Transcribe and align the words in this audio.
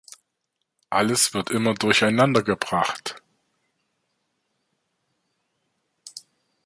Alles 0.89 1.35
wird 1.35 1.51
immer 1.51 1.75
durcheinandergebracht. 1.75 3.17